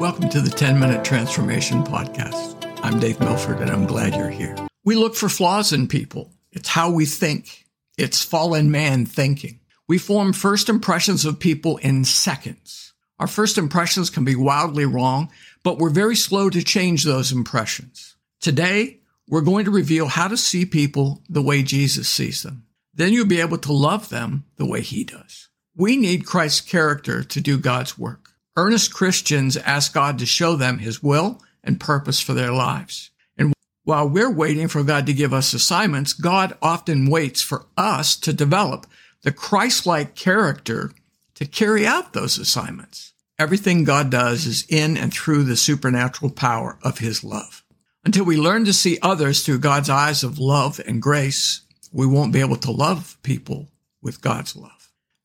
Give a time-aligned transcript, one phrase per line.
[0.00, 2.56] Welcome to the 10 Minute Transformation Podcast.
[2.82, 4.56] I'm Dave Milford and I'm glad you're here.
[4.82, 6.32] We look for flaws in people.
[6.52, 7.66] It's how we think.
[7.98, 9.60] It's fallen man thinking.
[9.86, 12.94] We form first impressions of people in seconds.
[13.18, 15.30] Our first impressions can be wildly wrong,
[15.62, 18.16] but we're very slow to change those impressions.
[18.40, 22.64] Today, we're going to reveal how to see people the way Jesus sees them.
[22.94, 25.50] Then you'll be able to love them the way he does.
[25.76, 28.29] We need Christ's character to do God's work.
[28.60, 33.10] Earnest Christians ask God to show them his will and purpose for their lives.
[33.38, 38.18] And while we're waiting for God to give us assignments, God often waits for us
[38.18, 38.86] to develop
[39.22, 40.92] the Christ-like character
[41.36, 43.14] to carry out those assignments.
[43.38, 47.64] Everything God does is in and through the supernatural power of his love.
[48.04, 52.34] Until we learn to see others through God's eyes of love and grace, we won't
[52.34, 53.68] be able to love people
[54.02, 54.79] with God's love.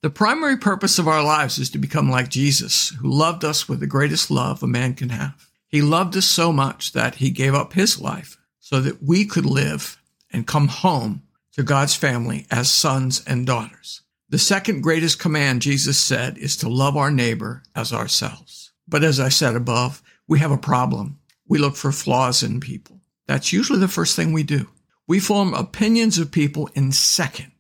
[0.06, 3.80] The primary purpose of our lives is to become like Jesus, who loved us with
[3.80, 5.50] the greatest love a man can have.
[5.68, 9.48] He loved us so much that he gave up his life so that we could
[9.48, 10.00] live
[10.32, 14.02] and come home to God's family as sons and daughters.
[14.30, 18.74] The second greatest command Jesus said is to love our neighbor as ourselves.
[18.88, 21.18] But as I said above, we have a problem.
[21.48, 23.02] We look for flaws in people.
[23.26, 24.70] That's usually the first thing we do.
[25.08, 27.55] We form opinions of people in seconds.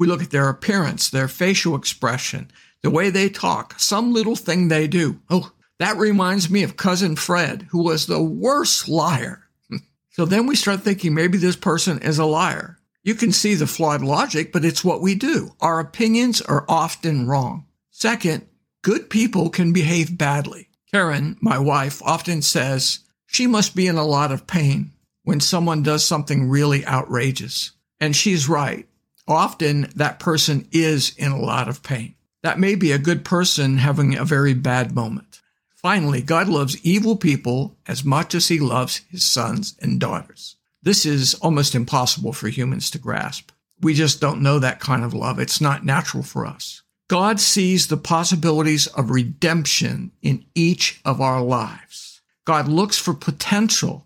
[0.00, 2.50] We look at their appearance, their facial expression,
[2.82, 5.20] the way they talk, some little thing they do.
[5.28, 9.44] Oh, that reminds me of cousin Fred, who was the worst liar.
[10.10, 12.78] so then we start thinking maybe this person is a liar.
[13.02, 15.54] You can see the flawed logic, but it's what we do.
[15.60, 17.66] Our opinions are often wrong.
[17.90, 18.46] Second,
[18.80, 20.70] good people can behave badly.
[20.90, 24.92] Karen, my wife, often says she must be in a lot of pain
[25.24, 27.72] when someone does something really outrageous.
[28.00, 28.86] And she's right
[29.30, 32.14] often that person is in a lot of pain.
[32.42, 35.40] That may be a good person having a very bad moment.
[35.74, 40.56] Finally, God loves evil people as much as he loves his sons and daughters.
[40.82, 43.50] This is almost impossible for humans to grasp.
[43.80, 45.38] We just don't know that kind of love.
[45.38, 46.82] It's not natural for us.
[47.08, 52.20] God sees the possibilities of redemption in each of our lives.
[52.44, 54.04] God looks for potential.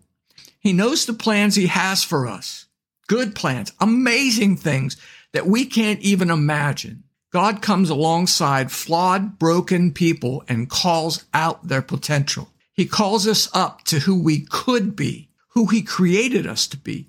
[0.59, 2.64] He knows the plans he has for us.
[3.06, 4.97] Good plans, amazing things
[5.32, 7.04] that we can't even imagine.
[7.32, 12.48] God comes alongside flawed, broken people and calls out their potential.
[12.72, 17.09] He calls us up to who we could be, who he created us to be.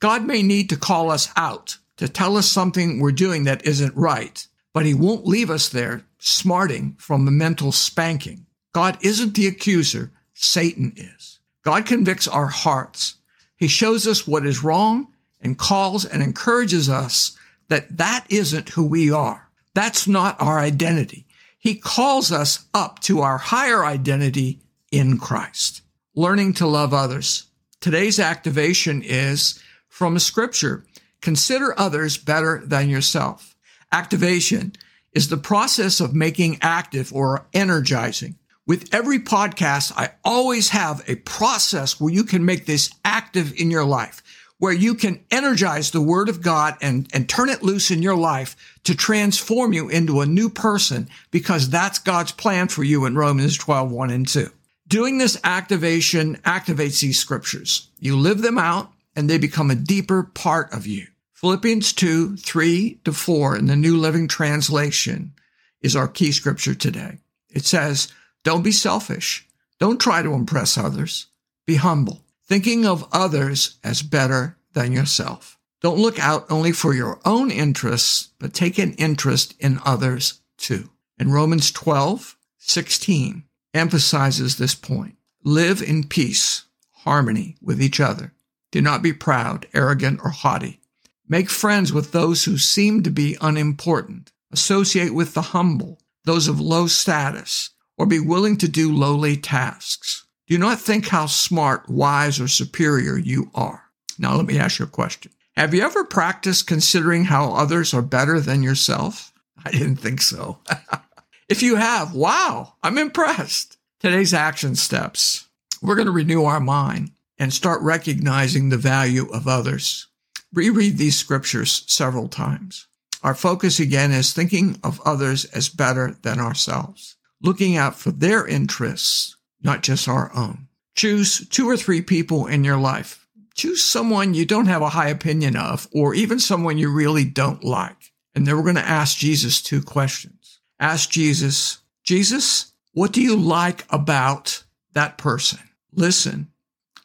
[0.00, 3.96] God may need to call us out to tell us something we're doing that isn't
[3.96, 8.46] right, but he won't leave us there smarting from the mental spanking.
[8.72, 10.10] God isn't the accuser.
[10.34, 11.38] Satan is.
[11.62, 13.16] God convicts our hearts.
[13.56, 15.11] He shows us what is wrong
[15.42, 17.36] and calls and encourages us
[17.68, 19.48] that that isn't who we are.
[19.74, 21.26] That's not our identity.
[21.58, 24.60] He calls us up to our higher identity
[24.90, 25.82] in Christ.
[26.14, 27.46] Learning to love others.
[27.80, 30.84] Today's activation is from a scripture.
[31.20, 33.56] Consider others better than yourself.
[33.90, 34.72] Activation
[35.12, 38.36] is the process of making active or energizing.
[38.66, 43.70] With every podcast, I always have a process where you can make this active in
[43.70, 44.22] your life
[44.62, 48.14] where you can energize the word of God and, and turn it loose in your
[48.14, 53.16] life to transform you into a new person because that's God's plan for you in
[53.16, 54.48] Romans 12, 1 and 2.
[54.86, 57.88] Doing this activation activates these scriptures.
[57.98, 61.08] You live them out and they become a deeper part of you.
[61.32, 65.32] Philippians 2, 3 to 4 in the New Living Translation
[65.80, 67.18] is our key scripture today.
[67.50, 68.12] It says,
[68.44, 69.44] don't be selfish.
[69.80, 71.26] Don't try to impress others.
[71.66, 72.21] Be humble
[72.52, 75.58] thinking of others as better than yourself.
[75.80, 80.90] Don't look out only for your own interests, but take an interest in others too.
[81.18, 85.16] And Romans 12, 16 emphasizes this point.
[85.42, 88.34] Live in peace, harmony with each other.
[88.70, 90.82] Do not be proud, arrogant, or haughty.
[91.26, 94.30] Make friends with those who seem to be unimportant.
[94.50, 100.21] Associate with the humble, those of low status, or be willing to do lowly tasks.
[100.52, 103.84] Do not think how smart, wise, or superior you are.
[104.18, 105.32] Now, let me ask you a question.
[105.56, 109.32] Have you ever practiced considering how others are better than yourself?
[109.64, 110.58] I didn't think so.
[111.48, 113.78] if you have, wow, I'm impressed.
[113.98, 115.48] Today's action steps.
[115.80, 120.08] We're going to renew our mind and start recognizing the value of others.
[120.52, 122.88] Reread these scriptures several times.
[123.22, 128.46] Our focus again is thinking of others as better than ourselves, looking out for their
[128.46, 130.68] interests not just our own.
[130.94, 133.26] Choose two or three people in your life.
[133.54, 137.64] Choose someone you don't have a high opinion of, or even someone you really don't
[137.64, 138.12] like.
[138.34, 140.60] And then we're going to ask Jesus two questions.
[140.80, 145.60] Ask Jesus, Jesus, what do you like about that person.
[145.92, 146.48] Listen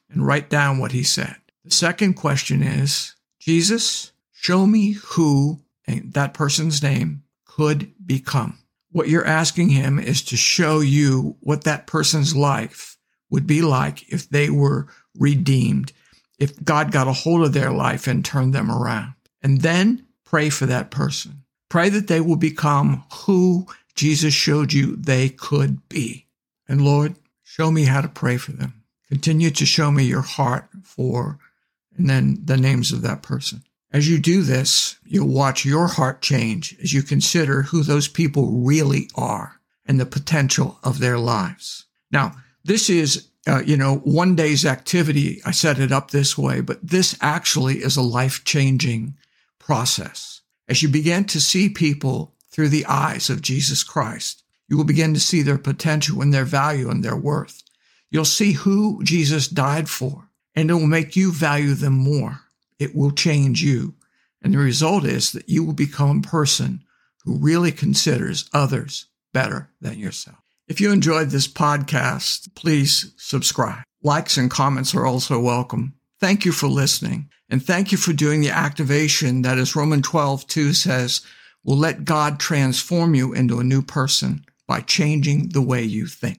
[0.10, 1.36] and write down what he said.
[1.64, 8.60] The second question is, Jesus, show me who that person's name could become.
[8.98, 12.98] What you're asking him is to show you what that person's life
[13.30, 15.94] would be like if they were redeemed,
[16.40, 19.14] if God got a hold of their life and turned them around.
[19.44, 21.44] And then pray for that person.
[21.70, 26.26] Pray that they will become who Jesus showed you they could be.
[26.68, 28.82] And Lord, show me how to pray for them.
[29.10, 31.38] Continue to show me your heart for,
[31.96, 33.62] and then the names of that person.
[33.92, 38.52] As you do this, you'll watch your heart change as you consider who those people
[38.52, 41.86] really are and the potential of their lives.
[42.12, 42.34] Now,
[42.66, 45.42] this is, uh, you know, one day's activity.
[45.46, 49.16] I set it up this way, but this actually is a life changing
[49.58, 50.42] process.
[50.68, 55.14] As you begin to see people through the eyes of Jesus Christ, you will begin
[55.14, 57.64] to see their potential and their value and their worth.
[58.10, 62.42] You'll see who Jesus died for, and it will make you value them more.
[62.80, 63.96] It will change you.
[64.42, 66.84] And the result is that you will become a person
[67.24, 70.38] who really considers others better than yourself.
[70.68, 73.84] If you enjoyed this podcast, please subscribe.
[74.04, 75.96] Likes and comments are also welcome.
[76.20, 77.30] Thank you for listening.
[77.50, 81.22] And thank you for doing the activation that, as Romans 12, 2 says,
[81.64, 86.36] will let God transform you into a new person by changing the way you think.